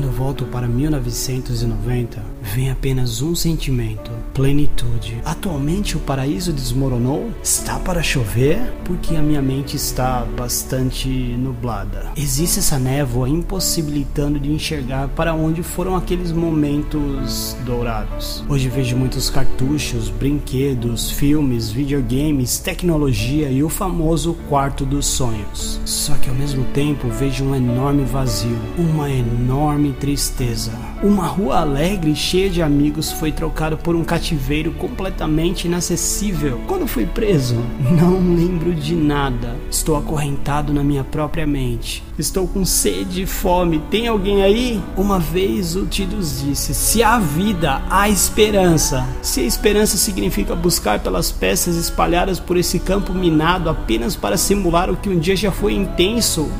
Quando 0.00 0.12
eu 0.12 0.16
volto 0.16 0.46
para 0.46 0.66
1990, 0.66 2.24
vem 2.50 2.70
apenas 2.70 3.22
um 3.22 3.34
sentimento: 3.34 4.10
plenitude. 4.34 5.20
Atualmente 5.24 5.96
o 5.96 6.00
paraíso 6.00 6.52
desmoronou? 6.52 7.30
Está 7.42 7.78
para 7.78 8.02
chover? 8.02 8.58
Porque 8.84 9.14
a 9.14 9.22
minha 9.22 9.40
mente 9.40 9.76
está 9.76 10.26
bastante 10.36 11.08
nublada. 11.08 12.10
Existe 12.16 12.58
essa 12.58 12.78
névoa 12.78 13.28
impossibilitando 13.28 14.38
de 14.38 14.50
enxergar 14.50 15.08
para 15.08 15.34
onde 15.34 15.62
foram 15.62 15.96
aqueles 15.96 16.32
momentos 16.32 17.56
dourados. 17.64 18.44
Hoje 18.48 18.68
vejo 18.68 18.96
muitos 18.96 19.30
cartuchos, 19.30 20.08
brinquedos, 20.08 21.10
filmes, 21.10 21.70
videogames, 21.70 22.58
tecnologia 22.58 23.50
e 23.50 23.62
o 23.62 23.68
famoso 23.68 24.34
quarto 24.48 24.84
dos 24.84 25.06
sonhos. 25.06 25.80
Só 25.84 26.14
que 26.14 26.28
ao 26.28 26.34
mesmo 26.34 26.64
tempo 26.72 27.08
vejo 27.08 27.44
um 27.44 27.54
enorme 27.54 28.04
vazio, 28.04 28.58
uma 28.76 29.10
enorme 29.10 29.92
tristeza. 29.92 30.72
Uma 31.02 31.26
rua 31.26 31.60
alegre 31.60 32.14
cheia 32.14 32.39
de 32.48 32.62
amigos 32.62 33.12
foi 33.12 33.32
trocado 33.32 33.76
por 33.76 33.94
um 33.94 34.04
cativeiro 34.04 34.72
completamente 34.72 35.66
inacessível. 35.66 36.60
Quando 36.66 36.86
fui 36.86 37.06
preso, 37.06 37.56
não 38.00 38.34
lembro 38.34 38.74
de 38.74 38.94
nada. 38.94 39.56
Estou 39.70 39.96
acorrentado 39.96 40.72
na 40.72 40.82
minha 40.82 41.04
própria 41.04 41.46
mente. 41.46 42.02
Estou 42.18 42.46
com 42.46 42.64
sede 42.64 43.22
e 43.22 43.26
fome. 43.26 43.82
Tem 43.90 44.06
alguém 44.06 44.42
aí? 44.42 44.80
Uma 44.96 45.18
vez 45.18 45.74
o 45.74 45.86
Tidus 45.86 46.42
disse: 46.42 46.74
Se 46.74 47.02
há 47.02 47.18
vida, 47.18 47.82
há 47.90 48.08
esperança. 48.08 49.06
Se 49.22 49.40
a 49.40 49.44
esperança 49.44 49.96
significa 49.96 50.54
buscar 50.54 51.00
pelas 51.00 51.32
peças 51.32 51.76
espalhadas 51.76 52.38
por 52.38 52.56
esse 52.56 52.78
campo 52.78 53.12
minado 53.12 53.68
apenas 53.68 54.16
para 54.16 54.36
simular 54.36 54.90
o 54.90 54.96
que 54.96 55.08
um 55.08 55.18
dia 55.18 55.36
já 55.36 55.50
foi 55.50 55.74
intenso, 55.74 56.50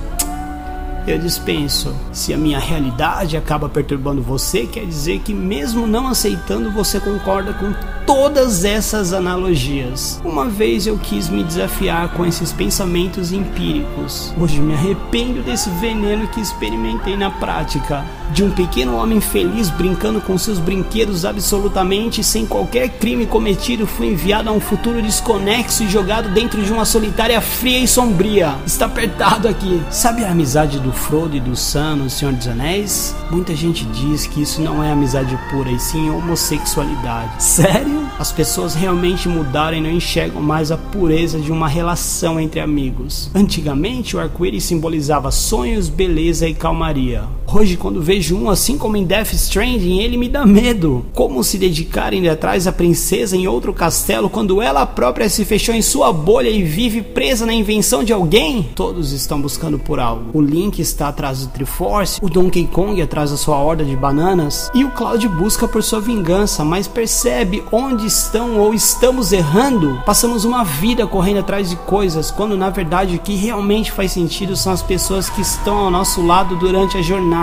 eu 1.07 1.19
dispenso. 1.19 1.95
Se 2.13 2.33
a 2.33 2.39
minha 2.39 2.59
realidade 2.59 3.37
acaba 3.37 3.69
perturbando 3.69 4.23
você, 4.23 4.67
quer 4.67 4.85
dizer 4.85 5.21
que, 5.21 5.33
mesmo 5.33 5.87
não 5.87 6.09
aceitando, 6.09 6.71
você 6.71 7.01
concorda 7.01 7.53
com 7.55 7.73
todas 8.07 8.65
essas 8.65 9.13
analogias. 9.13 10.21
Uma 10.25 10.47
vez 10.47 10.87
eu 10.87 10.99
quis 10.99 11.29
me 11.29 11.45
desafiar 11.45 12.09
com 12.15 12.27
esses 12.27 12.53
pensamentos 12.53 13.33
empíricos. 13.33 14.35
Hoje 14.39 14.61
me 14.61 14.75
arrependo 14.75 15.43
desse 15.43 15.71
veneno 15.71 16.27
que 16.29 16.41
experimentei 16.41 17.17
na 17.17 17.31
prática. 17.31 18.05
De 18.33 18.45
um 18.45 18.51
pequeno 18.51 18.97
homem 18.97 19.21
feliz 19.21 19.71
brincando 19.71 20.21
com 20.21 20.39
seus 20.39 20.59
brinquedos 20.59 21.25
absolutamente 21.25 22.23
sem 22.23 22.47
qualquer 22.47 22.89
crime 22.89 23.27
cometido, 23.27 23.87
fui 23.87 24.09
enviado 24.09 24.49
a 24.49 24.53
um 24.53 24.61
futuro 24.61 25.03
desconexo 25.03 25.83
e 25.83 25.89
jogado 25.89 26.29
dentro 26.31 26.63
de 26.63 26.73
uma 26.73 26.85
solitária 26.85 27.41
fria 27.41 27.79
e 27.79 27.89
sombria. 27.89 28.55
Está 28.65 28.87
apertado 28.87 29.49
aqui. 29.49 29.83
Sabe 29.91 30.25
a 30.25 30.31
amizade 30.31 30.79
do 30.79 30.90
Frodo 30.93 31.37
e 31.37 31.41
do 31.41 31.57
Sam 31.57 31.97
no 31.97 32.11
Senhor 32.11 32.33
dos 32.35 32.49
Anéis? 32.49 33.15
Muita 33.31 33.55
gente 33.55 33.85
diz 33.87 34.27
que 34.27 34.43
isso 34.43 34.61
não 34.61 34.83
é 34.83 34.91
amizade 34.91 35.39
pura 35.51 35.71
e 35.71 35.79
sim 35.79 36.11
homossexualidade. 36.11 37.43
Sério? 37.43 38.09
As 38.19 38.31
pessoas 38.33 38.75
realmente 38.75 39.29
mudaram 39.29 39.79
e 39.79 39.81
não 39.81 39.91
enxergam 39.91 40.43
mais 40.43 40.71
a 40.71 40.77
pureza 40.77 41.39
de 41.39 41.51
uma 41.51 41.69
relação 41.69 42.39
entre 42.39 42.61
amigos. 42.61 43.31
Antigamente, 43.35 44.17
o 44.17 44.21
arco-íris 44.21 44.65
simbolizava 44.65 45.31
sonhos, 45.31 45.89
beleza 45.89 46.47
e 46.47 46.55
calmaria. 46.55 47.25
Hoje, 47.53 47.77
quando 47.77 48.01
vejo 48.01 48.37
um 48.37 48.49
assim 48.49 48.79
como 48.79 48.97
em 48.97 49.03
Death 49.03 49.33
Stranding, 49.33 49.99
ele 49.99 50.17
me 50.17 50.29
dá 50.29 50.47
medo. 50.47 51.05
Como 51.13 51.43
se 51.43 51.59
dedicar 51.59 52.15
indo 52.15 52.31
atrás 52.31 52.67
da 52.67 52.73
princesa 52.73 53.37
em 53.37 53.49
outro 53.49 53.75
castelo 53.75 54.31
quando 54.31 54.63
ela 54.63 54.87
própria 54.87 55.29
se 55.29 55.45
fechou 55.45 55.75
em 55.75 55.83
sua 55.83 56.13
bolha 56.13 56.49
e 56.49 56.63
vive 56.63 57.03
presa 57.03 57.45
na 57.45 57.53
invenção 57.53 58.05
de 58.05 58.13
alguém? 58.13 58.71
Todos 58.77 59.11
estão 59.11 59.41
buscando 59.41 59.81
por 59.81 59.99
algo. 59.99 60.31
O 60.33 60.41
Link 60.41 60.79
está 60.79 61.09
atrás 61.09 61.45
do 61.45 61.49
Triforce, 61.49 62.21
o 62.23 62.29
Donkey 62.29 62.69
Kong 62.69 63.03
atrás 63.03 63.33
da 63.33 63.37
sua 63.37 63.57
horda 63.57 63.85
de 63.85 63.97
bananas 63.97 64.71
e 64.73 64.85
o 64.85 64.91
Cloud 64.93 65.27
busca 65.27 65.67
por 65.67 65.83
sua 65.83 66.01
vingança, 66.01 66.65
mas 66.65 66.87
percebe 66.87 67.65
onde 67.73 68.07
estão 68.07 68.59
ou 68.59 68.73
estamos 68.73 69.33
errando, 69.33 70.01
passamos 70.07 70.45
uma 70.45 70.63
vida 70.63 71.05
correndo 71.05 71.41
atrás 71.41 71.69
de 71.69 71.77
coisas, 71.77 72.31
quando 72.31 72.57
na 72.57 72.71
verdade 72.71 73.17
o 73.17 73.19
que 73.19 73.35
realmente 73.35 73.91
faz 73.91 74.13
sentido 74.13 74.55
são 74.55 74.73
as 74.73 74.83
pessoas 74.83 75.29
que 75.29 75.41
estão 75.41 75.79
ao 75.79 75.91
nosso 75.91 76.25
lado 76.25 76.55
durante 76.55 76.97
a 76.97 77.03
jornada. 77.03 77.40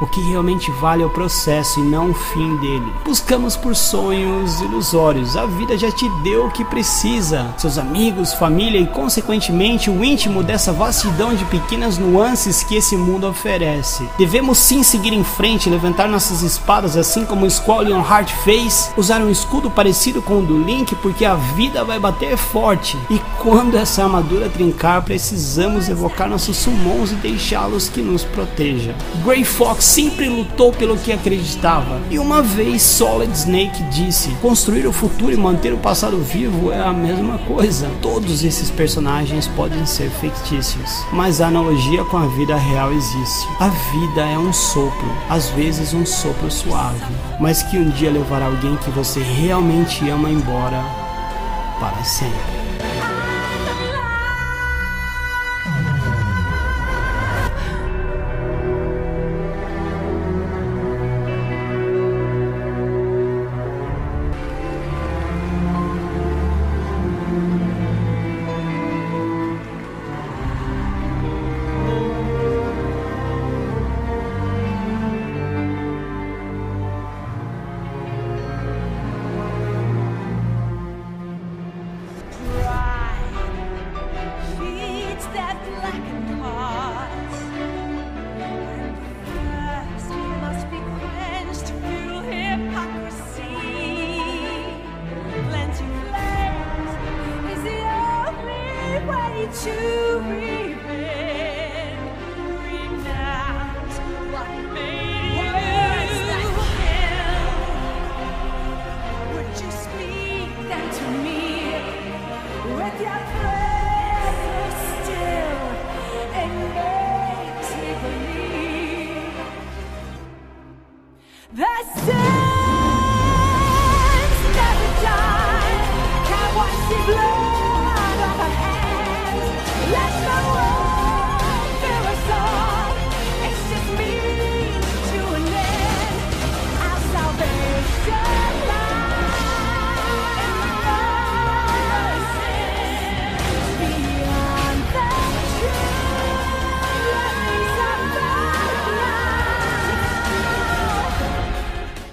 O 0.00 0.06
que 0.06 0.20
realmente 0.20 0.70
vale 0.70 1.02
é 1.02 1.06
o 1.06 1.10
processo 1.10 1.80
e 1.80 1.82
não 1.82 2.10
o 2.10 2.14
fim 2.14 2.56
dele. 2.56 2.92
Buscamos 3.04 3.56
por 3.56 3.74
sonhos 3.74 4.60
ilusórios, 4.60 5.36
a 5.36 5.46
vida 5.46 5.76
já 5.76 5.90
te 5.90 6.08
deu 6.22 6.46
o 6.46 6.50
que 6.50 6.64
precisa, 6.64 7.52
seus 7.58 7.76
amigos, 7.76 8.32
família 8.34 8.78
e 8.78 8.86
consequentemente 8.86 9.90
o 9.90 10.04
íntimo 10.04 10.42
dessa 10.42 10.72
vastidão 10.72 11.34
de 11.34 11.44
pequenas 11.46 11.98
nuances 11.98 12.62
que 12.62 12.76
esse 12.76 12.96
mundo 12.96 13.26
oferece. 13.26 14.08
Devemos 14.18 14.58
sim 14.58 14.82
seguir 14.82 15.12
em 15.12 15.24
frente, 15.24 15.68
levantar 15.68 16.08
nossas 16.08 16.42
espadas 16.42 16.96
assim 16.96 17.24
como 17.24 17.50
Squall 17.50 17.88
Heart 17.88 18.32
fez, 18.44 18.92
usar 18.96 19.20
um 19.20 19.30
escudo 19.30 19.70
parecido 19.70 20.22
com 20.22 20.38
o 20.38 20.46
do 20.46 20.62
Link 20.62 20.94
porque 20.96 21.24
a 21.24 21.34
vida 21.34 21.84
vai 21.84 21.98
bater 21.98 22.36
forte. 22.36 22.96
E 23.10 23.20
quando 23.38 23.76
essa 23.76 24.04
armadura 24.04 24.48
trincar, 24.48 25.02
precisamos 25.02 25.88
evocar 25.88 26.28
nossos 26.28 26.56
summons 26.56 27.12
e 27.12 27.16
deixá-los 27.16 27.88
que 27.88 28.02
nos 28.02 28.24
proteja. 28.24 28.94
Grey 29.40 29.44
Fox 29.44 29.84
sempre 29.84 30.28
lutou 30.28 30.70
pelo 30.70 30.98
que 30.98 31.10
acreditava. 31.10 31.98
E 32.10 32.18
uma 32.18 32.42
vez 32.42 32.82
Solid 32.82 33.32
Snake 33.32 33.82
disse: 33.84 34.28
construir 34.42 34.86
o 34.86 34.92
futuro 34.92 35.32
e 35.32 35.36
manter 35.36 35.72
o 35.72 35.78
passado 35.78 36.18
vivo 36.18 36.70
é 36.70 36.78
a 36.78 36.92
mesma 36.92 37.38
coisa. 37.38 37.88
Todos 38.02 38.44
esses 38.44 38.70
personagens 38.70 39.46
podem 39.48 39.86
ser 39.86 40.10
fictícios, 40.10 40.90
mas 41.10 41.40
a 41.40 41.46
analogia 41.46 42.04
com 42.04 42.18
a 42.18 42.26
vida 42.26 42.54
real 42.54 42.92
existe. 42.92 43.48
A 43.58 43.68
vida 43.68 44.20
é 44.20 44.38
um 44.38 44.52
sopro, 44.52 45.10
às 45.30 45.48
vezes 45.50 45.94
um 45.94 46.04
sopro 46.04 46.50
suave, 46.50 47.00
mas 47.40 47.62
que 47.62 47.78
um 47.78 47.88
dia 47.88 48.10
levará 48.10 48.44
alguém 48.44 48.76
que 48.76 48.90
você 48.90 49.20
realmente 49.20 50.00
te 50.00 50.10
ama 50.10 50.28
embora 50.28 50.84
para 51.80 52.04
sempre. 52.04 52.69